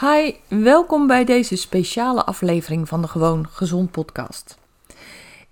[0.00, 4.58] Hi, welkom bij deze speciale aflevering van de Gewoon Gezond podcast.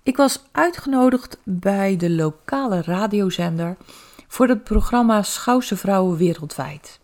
[0.03, 3.77] Ik was uitgenodigd bij de lokale radiozender
[4.27, 6.99] voor het programma Schouwse Vrouwen Wereldwijd.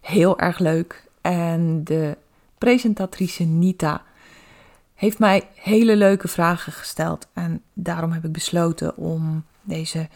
[0.00, 2.16] Heel erg leuk en de
[2.58, 4.02] presentatrice Nita
[4.94, 10.08] heeft mij hele leuke vragen gesteld en daarom heb ik besloten om deze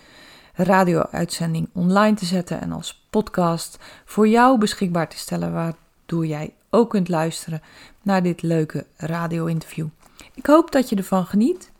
[0.55, 5.53] radio-uitzending online te zetten en als podcast voor jou beschikbaar te stellen,
[6.07, 7.63] waardoor jij ook kunt luisteren
[8.03, 9.87] naar dit leuke radio-interview.
[10.35, 11.71] Ik hoop dat je ervan geniet.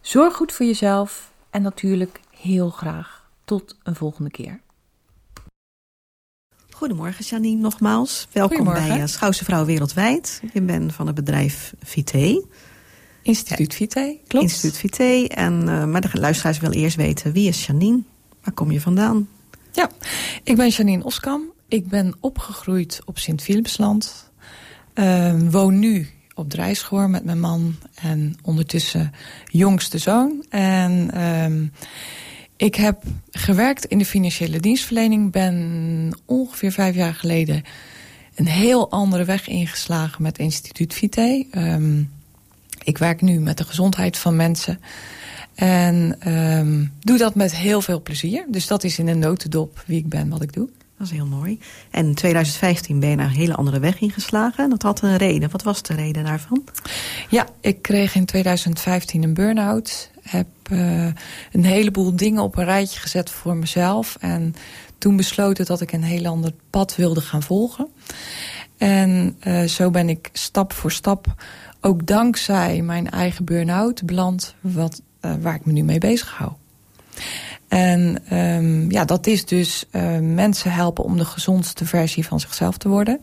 [0.00, 4.60] Zorg goed voor jezelf en natuurlijk heel graag tot een volgende keer.
[6.70, 8.28] Goedemorgen Janine, nogmaals.
[8.32, 10.42] Welkom bij uh, Schouwse Vrouw Wereldwijd.
[10.52, 12.44] Je bent van het bedrijf Vité.
[13.22, 14.44] Instituut Vité, klopt.
[14.44, 15.24] Instituut Vité.
[15.24, 18.02] En, uh, maar de luisteraars wil eerst weten, wie is Janine?
[18.42, 19.28] Waar kom je vandaan?
[19.72, 19.90] Ja,
[20.42, 21.53] ik ben Janine Oskam.
[21.68, 24.30] Ik ben opgegroeid op Sint-Philipsland.
[24.94, 29.12] Uh, woon nu op Drijschoor met mijn man en ondertussen
[29.46, 30.44] jongste zoon.
[30.48, 31.68] En uh,
[32.56, 35.32] ik heb gewerkt in de financiële dienstverlening.
[35.32, 37.62] Ben ongeveer vijf jaar geleden
[38.34, 41.46] een heel andere weg ingeslagen met Instituut Vitae.
[41.52, 42.10] Um,
[42.84, 44.80] ik werk nu met de gezondheid van mensen.
[45.54, 46.18] En
[47.00, 48.46] doe dat met heel veel plezier.
[48.48, 50.68] Dus dat is in een notendop wie ik ben, wat ik doe.
[51.04, 51.58] Is heel mooi.
[51.90, 54.70] En in 2015 ben je naar een hele andere weg ingeslagen.
[54.70, 55.50] Dat had een reden.
[55.50, 56.64] Wat was de reden daarvan?
[57.28, 60.10] Ja, ik kreeg in 2015 een burn-out.
[60.22, 61.06] Heb uh,
[61.52, 64.16] een heleboel dingen op een rijtje gezet voor mezelf.
[64.20, 64.54] En
[64.98, 67.88] toen besloten dat ik een heel ander pad wilde gaan volgen.
[68.78, 71.34] En uh, zo ben ik stap voor stap,
[71.80, 76.52] ook dankzij mijn eigen burn-out, beland wat, uh, waar ik me nu mee bezig hou.
[77.74, 82.76] En um, ja, dat is dus uh, mensen helpen om de gezondste versie van zichzelf
[82.76, 83.20] te worden.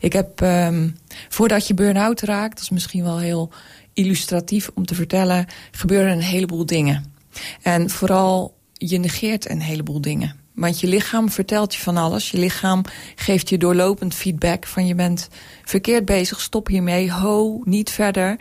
[0.00, 0.96] Ik heb, um,
[1.28, 3.50] voordat je burn-out raakt, dat is misschien wel heel
[3.92, 7.14] illustratief om te vertellen, gebeuren een heleboel dingen.
[7.62, 10.36] En vooral, je negeert een heleboel dingen.
[10.54, 12.30] Want je lichaam vertelt je van alles.
[12.30, 15.28] Je lichaam geeft je doorlopend feedback van je bent
[15.64, 18.36] verkeerd bezig, stop hiermee, ho, niet verder.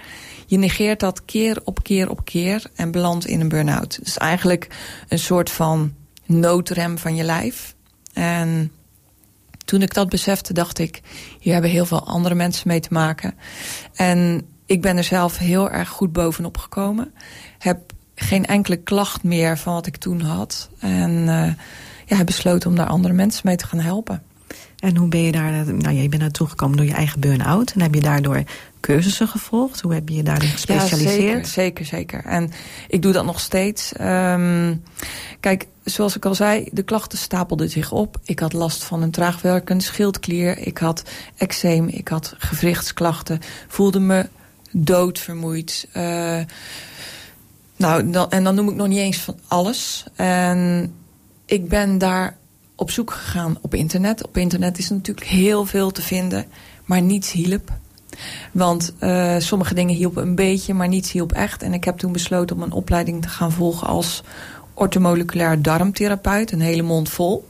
[0.45, 3.99] Je negeert dat keer op keer op keer en belandt in een burn-out.
[4.03, 4.67] Is eigenlijk
[5.07, 5.94] een soort van
[6.25, 7.75] noodrem van je lijf.
[8.13, 8.72] En
[9.66, 11.01] toen ik dat besefte, dacht ik,
[11.39, 13.35] hier hebben heel veel andere mensen mee te maken.
[13.93, 17.13] En ik ben er zelf heel erg goed bovenop gekomen.
[17.57, 20.69] Heb geen enkele klacht meer van wat ik toen had.
[20.79, 21.51] En uh,
[22.11, 24.23] ja, heb besloten om daar andere mensen mee te gaan helpen.
[24.79, 27.72] En hoe ben je daar, nou je bent naartoe gekomen door je eigen burn-out.
[27.72, 28.44] En heb je daardoor
[28.79, 29.81] cursussen gevolgd?
[29.81, 31.22] Hoe heb je je daarin gespecialiseerd?
[31.22, 32.25] Ja, zeker, zeker, zeker.
[32.25, 32.51] En
[32.88, 33.91] ik doe dat nog steeds.
[34.01, 34.83] Um,
[35.39, 38.17] kijk, zoals ik al zei, de klachten stapelden zich op.
[38.23, 40.57] Ik had last van een traagwerkende schildklier.
[40.57, 41.03] Ik had
[41.38, 43.39] eczeem, ik had gewrichtsklachten.
[43.67, 44.29] Voelde me
[44.72, 45.88] doodvermoeid.
[45.93, 46.39] Uh,
[47.75, 50.05] nou, dan, en dan noem ik nog niet eens van alles.
[50.16, 50.93] En
[51.51, 52.38] ik ben daar
[52.75, 54.25] op zoek gegaan op internet.
[54.28, 56.45] Op internet is natuurlijk heel veel te vinden,
[56.85, 57.72] maar niets hielp.
[58.51, 61.63] Want uh, sommige dingen hielpen een beetje, maar niets hielp echt.
[61.63, 64.23] En ik heb toen besloten om een opleiding te gaan volgen als
[64.73, 66.51] ortomoleculair darmtherapeut.
[66.51, 67.47] Een hele mond vol.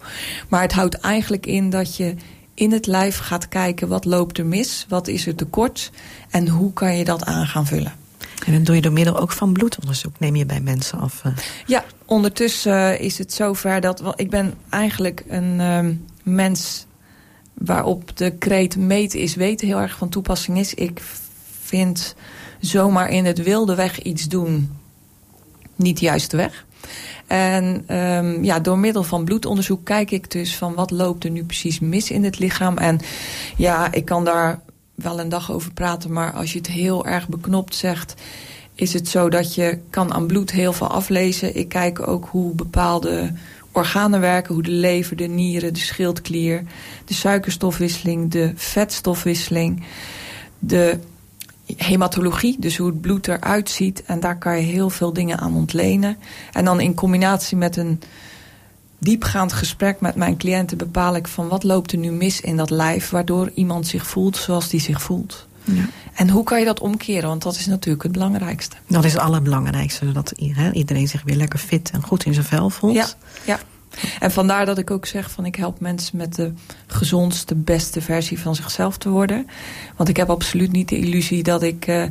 [0.50, 2.16] Maar het houdt eigenlijk in dat je
[2.54, 5.92] in het lijf gaat kijken wat loopt er mis, wat is er tekort
[6.30, 8.01] en hoe kan je dat aan gaan vullen.
[8.46, 11.22] En dat doe je door middel ook van bloedonderzoek, neem je bij mensen af?
[11.26, 11.32] Uh...
[11.66, 14.00] Ja, ondertussen uh, is het zover dat...
[14.00, 16.86] Wel, ik ben eigenlijk een uh, mens
[17.54, 20.74] waarop de kreet meten is weten heel erg van toepassing is.
[20.74, 21.02] Ik
[21.62, 22.16] vind
[22.60, 24.80] zomaar in het wilde weg iets doen
[25.76, 26.66] niet de juiste weg.
[27.28, 31.44] En um, ja, door middel van bloedonderzoek kijk ik dus van wat loopt er nu
[31.44, 32.78] precies mis in het lichaam.
[32.78, 33.00] En
[33.58, 34.60] ja, ik kan daar
[34.96, 38.16] wel een dag over praten, maar als je het heel erg beknopt zegt,
[38.76, 41.56] is het zo dat je kan aan bloed heel veel aflezen.
[41.56, 43.34] Ik kijk ook hoe bepaalde
[43.72, 46.64] organen werken, hoe de lever, de nieren, de schildklier,
[47.06, 49.84] de suikerstofwisseling, de vetstofwisseling,
[50.60, 51.00] de
[51.76, 54.04] hematologie, dus hoe het bloed eruit ziet.
[54.06, 56.18] En daar kan je heel veel dingen aan ontlenen.
[56.52, 58.02] En dan in combinatie met een
[59.02, 62.70] diepgaand gesprek met mijn cliënten bepaal ik van wat loopt er nu mis in dat
[62.70, 65.48] lijf, waardoor iemand zich voelt zoals die zich voelt.
[65.64, 65.86] Ja.
[66.14, 67.30] En hoe kan je dat omkeren?
[67.30, 68.76] Want dat is natuurlijk het belangrijkste.
[68.88, 70.12] Dat is het allerbelangrijkste.
[70.12, 70.34] Dat
[70.72, 72.96] iedereen zich weer lekker fit en goed in zijn vel voelt.
[72.96, 73.08] Ja,
[73.46, 73.60] ja.
[74.20, 76.54] En vandaar dat ik ook zeg van ik help mensen met de
[76.88, 79.48] gezondste, beste versie van zichzelf te worden.
[79.96, 82.04] Want ik heb absoluut niet de illusie dat ik uh,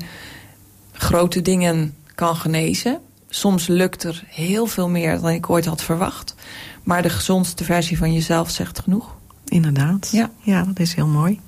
[0.93, 3.01] grote dingen kan genezen.
[3.29, 6.35] Soms lukt er heel veel meer dan ik ooit had verwacht.
[6.83, 9.17] Maar de gezondste versie van jezelf zegt genoeg.
[9.45, 10.09] Inderdaad.
[10.13, 11.41] Ja, ja dat is heel mooi.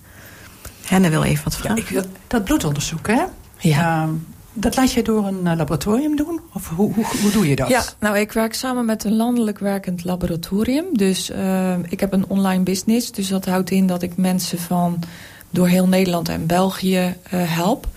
[0.84, 1.76] Henne wil even wat vragen.
[1.76, 3.22] Ja, ik wil, dat bloedonderzoek, hè?
[3.58, 4.02] Ja.
[4.02, 4.10] Ehm,
[4.52, 6.40] dat laat je door een eh, laboratorium doen?
[6.52, 7.68] Of hoe, hoe, hoe doe je dat?
[7.68, 10.84] Ja, nou ik werk samen met een landelijk werkend laboratorium.
[10.92, 13.12] Dus uh, ik heb een online business.
[13.12, 15.02] Dus dat houdt in dat ik mensen van
[15.50, 17.88] door heel Nederland en België uh, help.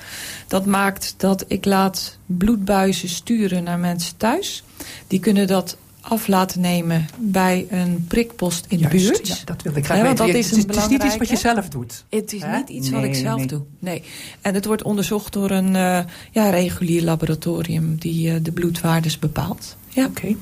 [0.47, 4.63] Dat maakt dat ik laat bloedbuizen sturen naar mensen thuis.
[5.07, 9.27] Die kunnen dat af laten nemen bij een prikpost in de buurt.
[9.27, 10.25] Ja, dat wil ik graag ja, weten.
[10.25, 12.05] Dat is het, het is niet iets wat je zelf doet.
[12.09, 13.47] Het is niet iets nee, wat ik zelf nee.
[13.47, 13.61] doe.
[13.79, 14.03] Nee.
[14.41, 15.99] En het wordt onderzocht door een uh,
[16.31, 19.75] ja, regulier laboratorium die uh, de bloedwaardes bepaalt.
[19.89, 20.05] Ja.
[20.05, 20.19] Oké.
[20.19, 20.37] Okay.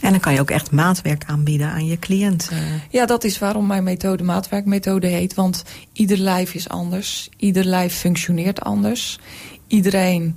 [0.00, 2.50] En dan kan je ook echt maatwerk aanbieden aan je cliënt.
[2.90, 5.34] Ja, dat is waarom mijn methode maatwerkmethode heet.
[5.34, 5.62] Want
[5.92, 7.28] ieder lijf is anders.
[7.36, 9.18] Ieder lijf functioneert anders.
[9.66, 10.36] Iedereen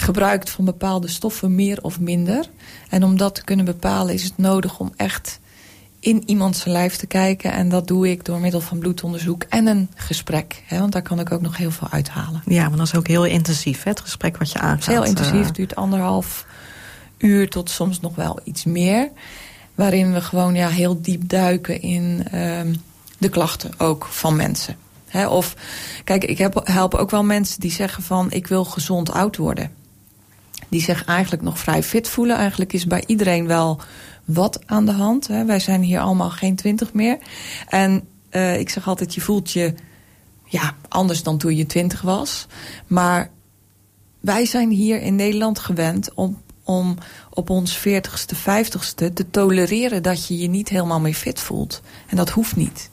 [0.00, 2.50] gebruikt van bepaalde stoffen meer of minder.
[2.88, 5.40] En om dat te kunnen bepalen is het nodig om echt
[6.00, 7.52] in iemands lijf te kijken.
[7.52, 10.62] En dat doe ik door middel van bloedonderzoek en een gesprek.
[10.66, 12.42] Hè, want daar kan ik ook nog heel veel uithalen.
[12.46, 14.86] Ja, maar dat is ook heel intensief, hè, het gesprek wat je aangaat.
[14.86, 15.52] Heel intensief, uh...
[15.52, 16.46] duurt anderhalf
[17.18, 19.10] uur tot soms nog wel iets meer.
[19.74, 22.60] Waarin we gewoon ja, heel diep duiken in uh,
[23.18, 24.76] de klachten ook van mensen.
[25.28, 25.54] Of,
[26.04, 28.30] kijk, ik heb, help ook wel mensen die zeggen van...
[28.30, 29.70] ik wil gezond oud worden.
[30.68, 32.36] Die zich eigenlijk nog vrij fit voelen.
[32.36, 33.80] Eigenlijk is bij iedereen wel
[34.24, 35.26] wat aan de hand.
[35.26, 35.44] Hè.
[35.44, 37.18] Wij zijn hier allemaal geen twintig meer.
[37.68, 39.74] En uh, ik zeg altijd, je voelt je
[40.44, 42.46] ja, anders dan toen je twintig was.
[42.86, 43.30] Maar
[44.20, 46.96] wij zijn hier in Nederland gewend om, om
[47.30, 50.02] op ons veertigste, vijftigste te tolereren...
[50.02, 51.80] dat je je niet helemaal meer fit voelt.
[52.06, 52.90] En dat hoeft niet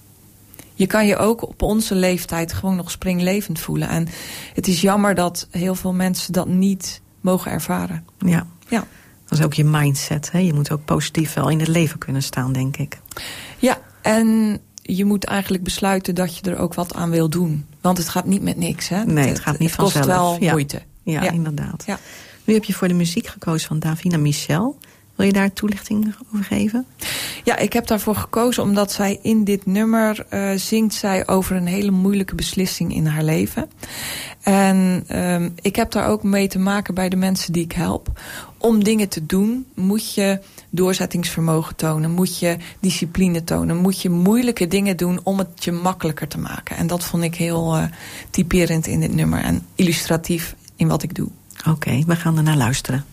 [0.76, 3.90] je kan je ook op onze leeftijd gewoon nog springlevend voelen.
[3.90, 4.08] En
[4.54, 8.06] het is jammer dat heel veel mensen dat niet mogen ervaren.
[8.18, 8.48] Ja.
[8.68, 8.88] ja.
[9.26, 10.32] Dat is ook je mindset.
[10.32, 10.40] Hè?
[10.40, 13.00] Je moet ook positief wel in het leven kunnen staan, denk ik.
[13.58, 17.66] Ja, en je moet eigenlijk besluiten dat je er ook wat aan wil doen.
[17.82, 18.88] Want het gaat niet met niks.
[18.88, 19.06] Hè?
[19.06, 20.18] Nee, het gaat niet het kost vanzelf.
[20.18, 20.52] wel ja.
[20.52, 20.82] moeite.
[21.04, 21.32] Ja, ja.
[21.32, 21.84] inderdaad.
[21.86, 22.00] Ja.
[22.44, 24.78] Nu heb je voor de muziek gekozen van Davina Michel.
[25.16, 26.86] Wil je daar toelichting over geven?
[27.44, 31.68] Ja, ik heb daarvoor gekozen omdat zij in dit nummer uh, zingt zij over een
[31.68, 33.70] hele moeilijke beslissing in haar leven.
[34.42, 38.22] En um, ik heb daar ook mee te maken bij de mensen die ik help.
[38.58, 40.40] Om dingen te doen moet je
[40.70, 42.12] doorzettingsvermogen tonen.
[42.12, 43.78] Moet je discipline tonen.
[43.78, 46.78] Moet je moeilijke dingen doen om het je makkelijker te maken.
[46.78, 47.84] En dat vond ik heel uh,
[48.30, 49.44] typerend in dit nummer.
[49.44, 51.30] En illustratief in wat ik doe.
[51.60, 53.06] Oké, okay, we gaan er naar luisteren.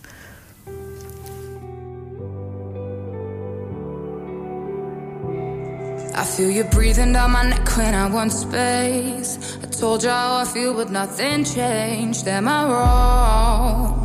[6.22, 9.58] I feel you breathing down my neck when I want space.
[9.60, 12.28] I told you how I feel, but nothing changed.
[12.28, 13.98] Am I wrong?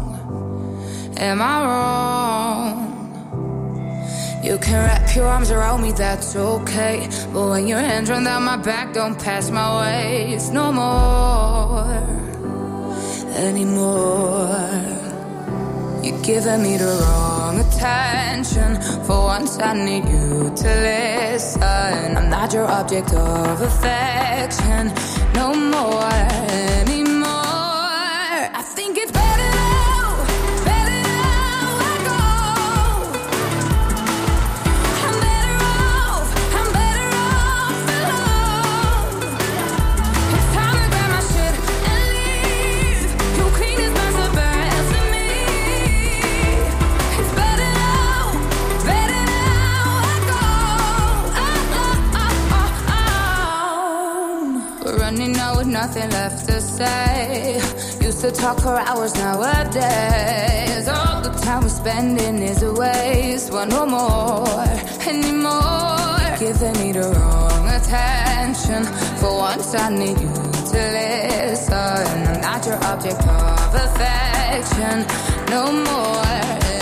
[1.18, 2.76] Am I wrong?
[4.44, 7.08] You can wrap your arms around me, that's okay.
[7.32, 11.86] But when your hands run down my back, don't pass my ways no more.
[13.46, 14.50] Anymore.
[16.02, 18.82] You're giving me the wrong attention.
[19.06, 22.18] For once, I need you to listen.
[22.18, 24.94] I'm not your object of affection
[25.34, 26.10] no more
[26.82, 27.28] anymore.
[28.60, 29.57] I think it's better
[55.82, 57.62] nothing left to say.
[58.02, 60.88] Used to talk for hours nowadays.
[60.88, 63.54] All the time we're spending is a waste.
[63.54, 64.66] Want no more
[65.12, 66.18] anymore.
[66.40, 68.82] Giving me the wrong attention.
[69.20, 70.34] For once, I need you
[70.72, 71.74] to listen.
[72.32, 74.98] I'm not your object of affection
[75.54, 76.77] no more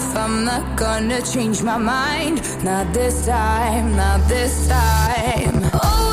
[0.00, 0.16] life.
[0.16, 5.70] I'm not gonna change my mind, not this time, not this time.
[5.74, 6.09] Oh,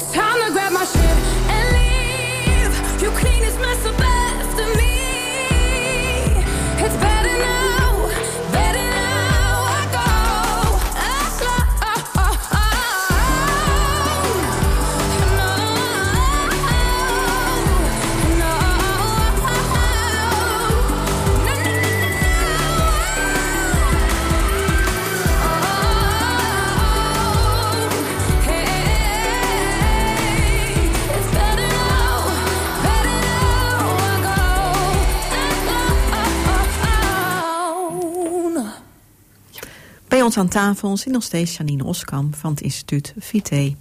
[0.00, 0.99] It's time to grab my
[40.30, 43.74] ons aan tafel zit nog steeds Janine Oskam van het instituut Vite.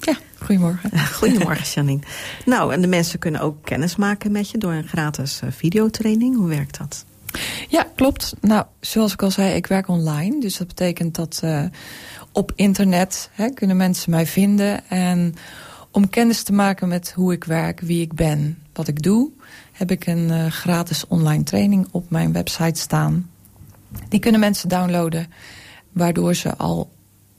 [0.00, 0.98] Ja, goedemorgen.
[1.20, 2.02] Goedemorgen Janine.
[2.44, 6.36] Nou, en de mensen kunnen ook kennis maken met je door een gratis eh, videotraining.
[6.36, 7.04] Hoe werkt dat?
[7.68, 8.34] Ja, klopt.
[8.40, 10.40] Nou, zoals ik al zei, ik werk online.
[10.40, 11.64] Dus dat betekent dat eh,
[12.32, 14.88] op internet hè, kunnen mensen mij vinden.
[14.88, 15.34] En
[15.90, 19.30] om kennis te maken met hoe ik werk, wie ik ben, wat ik doe...
[19.72, 23.30] heb ik een eh, gratis online training op mijn website staan.
[24.08, 25.26] Die kunnen mensen downloaden,
[25.98, 26.90] waardoor ze al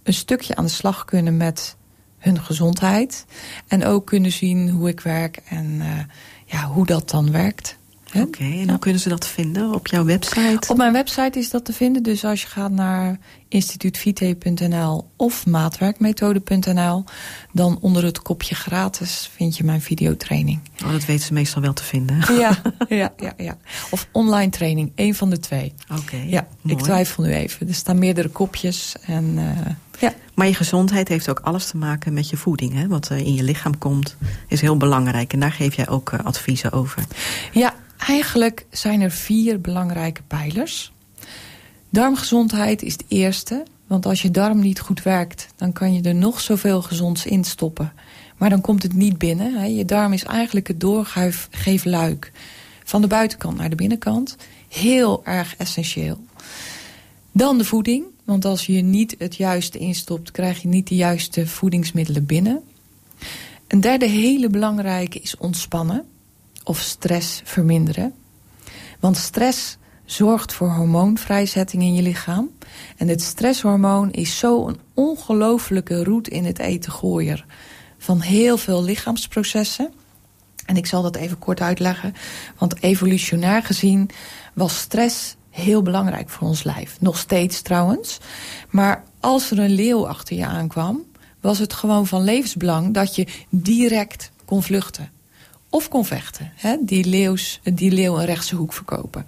[0.03, 1.77] een stukje aan de slag kunnen met
[2.17, 3.25] hun gezondheid.
[3.67, 5.99] En ook kunnen zien hoe ik werk en eh,
[6.45, 7.78] ja, hoe dat dan werkt.
[8.15, 10.59] Oké, en hoe kunnen ze dat vinden op jouw website?
[10.67, 12.03] Op mijn website is dat te vinden.
[12.03, 17.03] Dus als je gaat naar instituutvite.nl of maatwerkmethode.nl...
[17.53, 20.59] dan onder het kopje gratis vind je mijn videotraining.
[20.85, 22.33] Oh, dat weten ze meestal wel te vinden.
[22.39, 23.57] Ja, ja, ja, ja.
[23.89, 25.73] Of online training, één van de twee.
[25.99, 26.77] Oké, Ja, mooi.
[26.77, 27.67] ik twijfel nu even.
[27.67, 28.95] Er staan meerdere kopjes.
[29.05, 30.13] En, eh, ja.
[30.33, 32.73] Maar je gezondheid heeft ook alles te maken met je voeding.
[32.73, 32.87] Hè?
[32.87, 34.15] Wat er in je lichaam komt
[34.47, 35.33] is heel belangrijk.
[35.33, 37.03] En daar geef jij ook eh, adviezen over.
[37.51, 37.73] ja,
[38.09, 40.91] eigenlijk zijn er vier belangrijke pijlers.
[41.89, 43.63] Darmgezondheid is de eerste.
[43.87, 47.43] Want als je darm niet goed werkt, dan kan je er nog zoveel gezonds in
[47.43, 47.93] stoppen.
[48.37, 49.75] Maar dan komt het niet binnen.
[49.75, 52.31] Je darm is eigenlijk het doorgeefluik
[52.83, 54.35] van de buitenkant naar de binnenkant.
[54.67, 56.17] Heel erg essentieel.
[57.31, 58.05] Dan de voeding.
[58.23, 62.61] Want als je niet het juiste instopt, krijg je niet de juiste voedingsmiddelen binnen.
[63.67, 66.05] Een derde hele belangrijke is ontspannen
[66.69, 68.13] of stress verminderen.
[68.99, 72.49] Want stress zorgt voor hormoonvrijzetting in je lichaam.
[72.97, 77.45] En het stresshormoon is zo een ongelofelijke roet in het eten gooier
[77.97, 79.93] van heel veel lichaamsprocessen.
[80.65, 82.13] En ik zal dat even kort uitleggen.
[82.57, 84.09] Want evolutionair gezien
[84.53, 86.97] was stress heel belangrijk voor ons lijf.
[86.99, 88.17] Nog steeds trouwens.
[88.69, 91.03] Maar als er een leeuw achter je aankwam...
[91.41, 95.17] was het gewoon van levensbelang dat je direct kon vluchten.
[95.69, 96.51] Of kon vechten.
[96.55, 96.77] Hè?
[96.81, 99.25] Die, leeuws, die leeuw een rechtse hoek verkopen.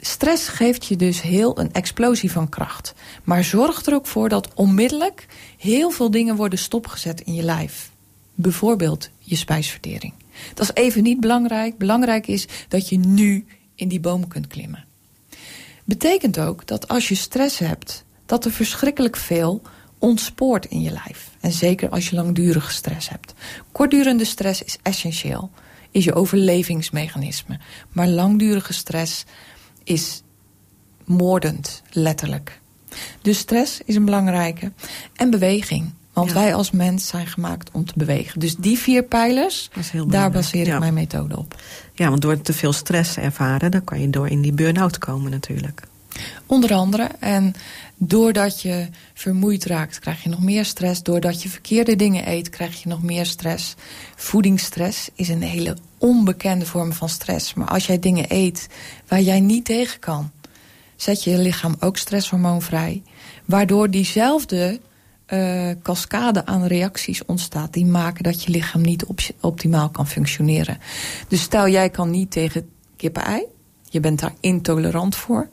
[0.00, 2.94] Stress geeft je dus heel een explosie van kracht.
[3.24, 5.26] Maar zorg er ook voor dat onmiddellijk
[5.58, 7.90] heel veel dingen worden stopgezet in je lijf.
[8.34, 10.12] Bijvoorbeeld je spijsvertering.
[10.54, 11.78] Dat is even niet belangrijk.
[11.78, 14.84] Belangrijk is dat je nu in die boom kunt klimmen.
[15.84, 19.62] Betekent ook dat als je stress hebt, dat er verschrikkelijk veel
[20.04, 21.30] ontspoort in je lijf.
[21.40, 23.34] En zeker als je langdurige stress hebt.
[23.72, 25.50] Kortdurende stress is essentieel,
[25.90, 27.58] is je overlevingsmechanisme.
[27.92, 29.24] Maar langdurige stress
[29.84, 30.22] is
[31.04, 32.60] moordend, letterlijk.
[33.22, 34.72] Dus stress is een belangrijke.
[35.14, 35.92] En beweging.
[36.12, 36.34] Want Ja.
[36.34, 38.40] wij als mens zijn gemaakt om te bewegen.
[38.40, 39.70] Dus die vier pijlers,
[40.06, 40.78] daar baseer ik ja.
[40.78, 41.62] mijn methode op.
[41.94, 43.70] Ja, want door te veel stress ervaren...
[43.70, 45.82] dan kan je door in die burn-out komen natuurlijk.
[46.46, 47.08] Onder andere.
[47.18, 47.54] En
[47.96, 51.02] doordat je vermoeid raakt, krijg je nog meer stress.
[51.02, 53.74] Doordat je verkeerde dingen eet, krijg je nog meer stress.
[54.16, 57.54] Voedingsstress is een hele onbekende vorm van stress.
[57.54, 58.68] Maar als jij dingen eet
[59.08, 60.30] waar jij niet tegen kan...
[60.96, 63.02] zet je lichaam ook stresshormoon vrij.
[63.44, 64.80] Waardoor diezelfde
[65.26, 67.72] eh, cascade aan reacties ontstaat...
[67.72, 70.78] die maken dat je lichaam niet op- optimaal kan functioneren.
[71.28, 73.46] Dus stel, jij kan niet tegen kippen-ei.
[73.90, 75.48] Je bent daar intolerant voor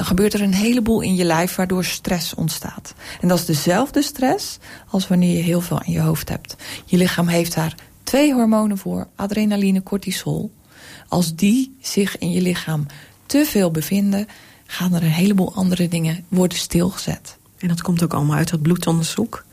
[0.00, 2.94] dan gebeurt er een heleboel in je lijf waardoor stress ontstaat.
[3.20, 6.56] En dat is dezelfde stress als wanneer je heel veel aan je hoofd hebt.
[6.84, 10.50] Je lichaam heeft daar twee hormonen voor, adrenaline, cortisol.
[11.08, 12.86] Als die zich in je lichaam
[13.26, 14.26] te veel bevinden,
[14.66, 17.36] gaan er een heleboel andere dingen worden stilgezet.
[17.58, 19.44] En dat komt ook allemaal uit dat bloedonderzoek.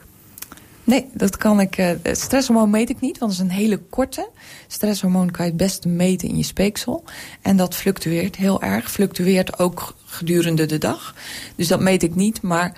[0.83, 1.77] Nee, dat kan ik.
[1.77, 4.29] eh, het stresshormoon meet ik niet, want dat is een hele korte.
[4.67, 7.03] Stresshormoon kan je het beste meten in je speeksel.
[7.41, 8.91] En dat fluctueert heel erg.
[8.91, 11.15] Fluctueert ook gedurende de dag.
[11.55, 12.41] Dus dat meet ik niet.
[12.41, 12.73] Maar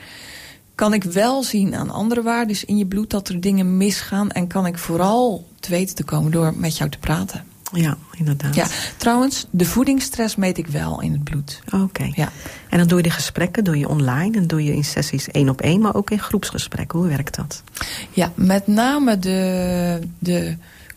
[0.76, 4.32] kan ik wel zien aan andere waarden in je bloed dat er dingen misgaan.
[4.32, 7.44] En kan ik vooral te weten te komen door met jou te praten.
[7.74, 8.56] Ja, inderdaad.
[8.56, 8.68] Ja,
[8.98, 11.62] trouwens, de voedingsstress meet ik wel in het bloed.
[11.72, 12.12] Oké.
[12.14, 12.32] Ja.
[12.70, 15.50] En dan doe je de gesprekken, doe je online en doe je in sessies één
[15.50, 17.00] op één, maar ook in groepsgesprekken.
[17.00, 17.64] Hoe werkt dat?
[18.12, 20.56] Ja, met name de, de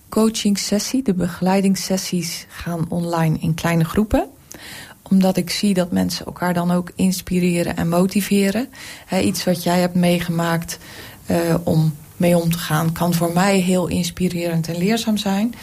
[0.08, 4.28] coaching sessie, de begeleidingssessies gaan online in kleine groepen
[5.12, 8.68] omdat ik zie dat mensen elkaar dan ook inspireren en motiveren.
[9.22, 10.78] iets wat jij hebt meegemaakt
[11.30, 12.92] uh, om mee om te gaan...
[12.92, 15.54] kan voor mij heel inspirerend en leerzaam zijn.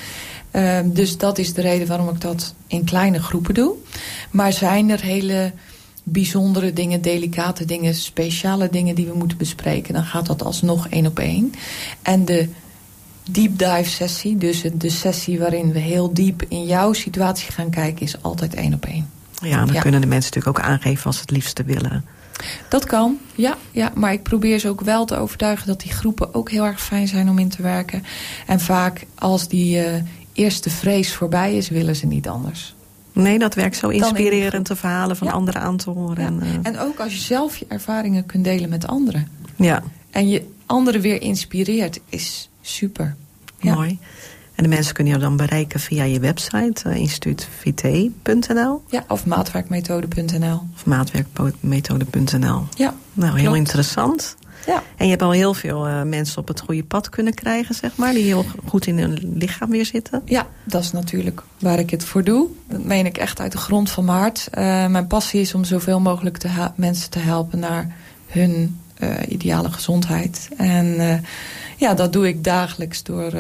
[0.52, 3.74] Uh, dus dat is de reden waarom ik dat in kleine groepen doe.
[4.32, 5.52] Maar zijn er hele
[6.04, 7.96] bijzondere dingen, delicate dingen...
[7.96, 9.94] speciale dingen die we moeten bespreken...
[9.94, 11.54] dan gaat dat alsnog één op één.
[12.02, 12.50] En de
[13.32, 18.06] deep dive sessie, dus de sessie waarin we heel diep in jouw situatie gaan kijken...
[18.06, 19.19] is altijd één op één.
[19.42, 22.06] Ja, dan kunnen de mensen natuurlijk ook aangeven als ze het liefste willen.
[22.70, 23.92] Dat kan, ja, ja.
[23.96, 27.08] Maar ik probeer ze ook wel te overtuigen dat die groepen ook heel erg fijn
[27.08, 28.04] zijn om in te werken.
[28.46, 29.94] En vaak als die uh,
[30.34, 32.76] eerste vrees voorbij is, willen ze niet anders.
[33.14, 36.26] Nee, dat werkt zo inspirerend, de verhalen van anderen aan te horen.
[36.26, 36.54] En, uh...
[36.64, 39.28] en ook als je zelf je ervaringen kunt delen met anderen.
[39.56, 39.84] Ja.
[40.12, 43.16] En je anderen weer inspireert, is super.
[43.60, 44.00] Mooi.
[44.60, 48.82] En de mensen kunnen je dan bereiken via je website, uh, instituutvt.nl.
[48.90, 50.62] Ja, of maatwerkmethode.nl.
[50.76, 52.68] Of maatwerkmethode.nl.
[52.76, 54.36] Ja, Nou, heel interessant.
[54.66, 54.84] Ja.
[54.98, 57.96] En je hebt al heel veel uh, mensen op het goede pad kunnen krijgen, zeg
[57.96, 58.14] maar.
[58.14, 60.22] Die heel goed in hun lichaam weer zitten.
[60.26, 62.48] Ja, dat is natuurlijk waar ik het voor doe.
[62.68, 64.48] Dat meen ik echt uit de grond van mijn hart.
[64.54, 67.96] Uh, mijn passie is om zoveel mogelijk te mensen te helpen naar
[68.28, 70.50] hun uh, ideale gezondheid.
[70.58, 71.24] En
[71.78, 73.32] ja, dat doe ik dagelijks door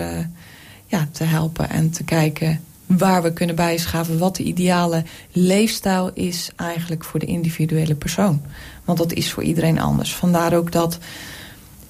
[0.89, 4.17] ja, te helpen en te kijken waar we kunnen bijschaven...
[4.17, 8.41] wat de ideale leefstijl is eigenlijk voor de individuele persoon.
[8.85, 10.15] Want dat is voor iedereen anders.
[10.15, 10.97] Vandaar ook dat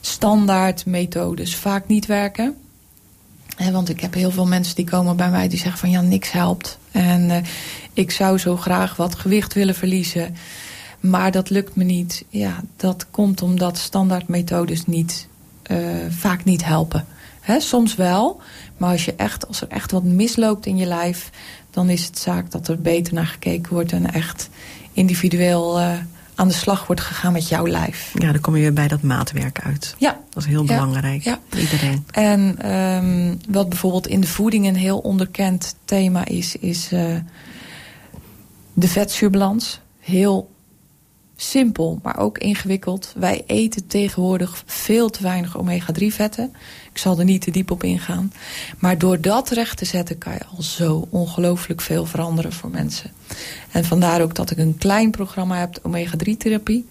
[0.02, 2.56] standaard methodes vaak niet werken.
[3.72, 5.90] want ik heb heel veel mensen die komen bij mij die zeggen van...
[5.90, 6.78] ja, niks helpt.
[6.92, 7.38] En uh,
[7.94, 10.36] ik zou zo graag wat gewicht willen verliezen...
[11.00, 12.26] Maar dat lukt me niet.
[12.30, 15.28] Ja, dat komt omdat standaardmethodes niet,
[15.72, 15.78] uh,
[16.10, 17.06] vaak niet helpen.
[17.50, 18.42] He, soms wel,
[18.78, 21.30] maar als, je echt, als er echt wat misloopt in je lijf...
[21.72, 23.92] dan is het zaak dat er beter naar gekeken wordt...
[23.92, 24.50] en echt
[24.94, 25.94] individueel uh,
[26.36, 28.12] aan de slag wordt gegaan met jouw lijf.
[28.14, 29.96] Ja, dan kom je weer bij dat maatwerk uit.
[29.98, 30.20] Ja.
[30.30, 30.68] Dat is heel ja.
[30.68, 31.40] belangrijk ja.
[31.50, 32.06] voor iedereen.
[32.12, 36.56] En um, wat bijvoorbeeld in de voeding een heel onderkend thema is...
[36.56, 37.16] is uh,
[38.74, 39.80] de vetzuurbalans.
[40.00, 40.50] Heel
[41.42, 43.14] simpel, maar ook ingewikkeld.
[43.16, 46.54] Wij eten tegenwoordig veel te weinig omega-3 vetten.
[46.92, 48.34] Ik zal er niet te diep op ingaan.
[48.80, 53.12] Maar door dat recht te zetten kan je al zo ongelooflijk veel veranderen voor mensen.
[53.72, 56.88] En vandaar ook dat ik een klein programma heb, omega-3 therapie.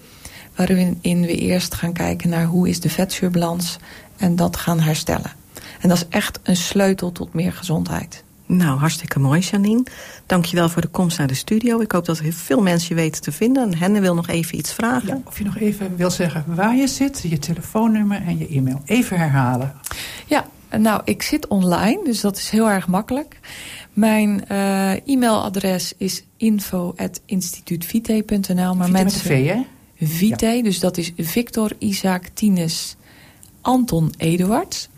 [0.54, 3.76] Waarin we eerst gaan kijken naar hoe is de vetzuurbalans.
[4.16, 5.32] En dat gaan herstellen.
[5.80, 8.22] En dat is echt een sleutel tot meer gezondheid.
[8.48, 9.82] Nou, hartstikke mooi, Janine.
[10.26, 11.80] Dankjewel voor de komst naar de studio.
[11.80, 13.62] Ik hoop dat veel mensen je weten te vinden.
[13.62, 15.08] En Henne wil nog even iets vragen.
[15.08, 18.80] Ja, of je nog even wil zeggen waar je zit, je telefoonnummer en je e-mail.
[18.84, 19.74] Even herhalen.
[20.26, 23.40] Ja, nou, ik zit online, dus dat is heel erg makkelijk.
[23.92, 28.74] Mijn uh, e-mailadres is info.instituutvite.nl.
[28.74, 29.62] Maar Vite mensen, met V, hè?
[30.06, 30.62] Vite, ja.
[30.62, 32.96] dus dat is Victor Isaac Tines
[33.68, 34.88] Anton Eduards.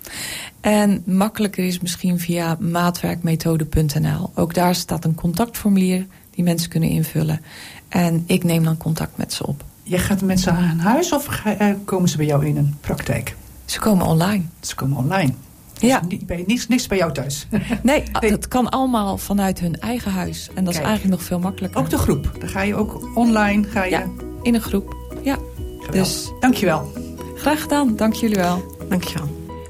[0.61, 4.31] En makkelijker is misschien via maatwerkmethode.nl.
[4.35, 7.41] Ook daar staat een contactformulier die mensen kunnen invullen.
[7.89, 9.65] En ik neem dan contact met ze op.
[9.83, 13.37] Je gaat met ze aan huis of uh, komen ze bij jou in een praktijk?
[13.65, 14.45] Ze komen online.
[14.61, 15.33] Ze komen online.
[15.73, 16.03] Dus ja.
[16.27, 17.47] bij, niks, niks bij jou thuis?
[17.83, 20.49] nee, nee, dat kan allemaal vanuit hun eigen huis.
[20.55, 20.85] En dat Kijk.
[20.85, 21.81] is eigenlijk nog veel makkelijker.
[21.81, 22.37] Ook de groep?
[22.39, 23.67] Dan ga je ook online?
[23.69, 23.91] Ga je...
[23.91, 24.07] Ja,
[24.43, 24.97] in een groep.
[25.23, 25.39] Ja.
[25.57, 25.91] Geweldig.
[25.91, 27.00] Dus Dankjewel.
[27.41, 27.97] Graag gedaan.
[27.97, 28.63] Dank jullie wel.
[28.89, 29.29] Dankjewel.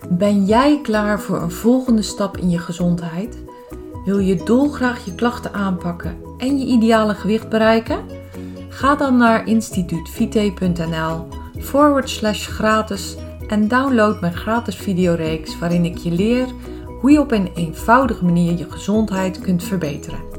[0.08, 3.38] Ben jij klaar voor een volgende stap in je gezondheid?
[4.04, 8.04] Wil je dolgraag je klachten aanpakken en je ideale gewicht bereiken?
[8.68, 11.28] Ga dan naar instituutvite.nl
[11.58, 13.16] forward slash gratis
[13.48, 16.46] en download mijn gratis videoreeks waarin ik je leer
[17.00, 20.29] hoe je op een eenvoudige manier je gezondheid kunt verbeteren.